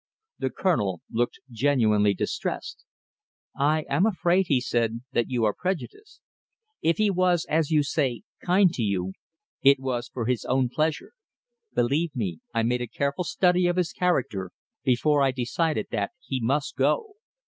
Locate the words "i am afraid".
3.55-4.47